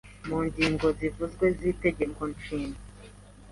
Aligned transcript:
Mu 0.27 0.37
ngingo 0.47 0.87
zevuzwe 0.99 1.45
z’Itegeko 1.57 2.21
Nshinge, 2.33 2.81